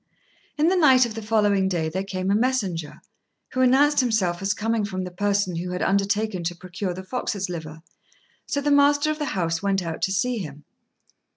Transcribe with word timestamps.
In 0.57 0.67
the 0.69 0.75
night 0.75 1.05
of 1.05 1.13
the 1.13 1.21
following 1.21 1.67
day 1.69 1.87
there 1.87 2.03
came 2.03 2.31
a 2.31 2.35
messenger, 2.35 3.01
who 3.49 3.61
announced 3.61 3.99
himself 3.99 4.41
as 4.41 4.51
coming 4.51 4.83
from 4.83 5.03
the 5.03 5.11
person 5.11 5.57
who 5.57 5.73
had 5.73 5.83
undertaken 5.83 6.43
to 6.45 6.55
procure 6.55 6.95
the 6.95 7.03
fox's 7.03 7.49
liver; 7.51 7.83
so 8.47 8.61
the 8.61 8.71
master 8.71 9.11
of 9.11 9.19
the 9.19 9.25
house 9.37 9.61
went 9.61 9.83
out 9.83 10.01
to 10.01 10.11
see 10.11 10.39
him. 10.39 10.65